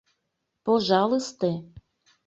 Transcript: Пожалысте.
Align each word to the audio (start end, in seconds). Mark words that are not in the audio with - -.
Пожалысте. 0.65 1.51